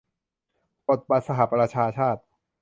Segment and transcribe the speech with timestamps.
[0.89, 2.21] กฎบัตรสหประชาชาติ